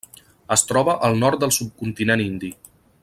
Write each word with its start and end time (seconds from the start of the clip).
Es 0.55 0.63
troba 0.71 0.95
al 1.09 1.19
nord 1.25 1.43
del 1.43 1.55
subcontinent 1.59 2.25
indi. 2.27 2.51